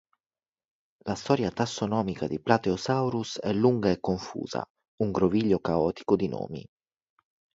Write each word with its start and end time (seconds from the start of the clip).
La 1.05 1.13
storia 1.13 1.51
tassonomica 1.51 2.25
di 2.25 2.39
"Plateosaurus" 2.41 3.37
è 3.39 3.53
"lunga 3.53 3.91
e 3.91 3.99
confusa", 3.99 4.67
"un 5.03 5.11
groviglio 5.11 5.59
caotico 5.59 6.15
di 6.15 6.27
nomi". 6.27 6.65